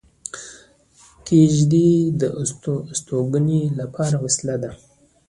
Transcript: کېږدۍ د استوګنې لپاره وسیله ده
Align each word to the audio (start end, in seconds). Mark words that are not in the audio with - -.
کېږدۍ 1.27 1.91
د 2.21 2.21
استوګنې 2.95 3.61
لپاره 3.79 4.15
وسیله 4.25 4.55
ده 4.63 4.71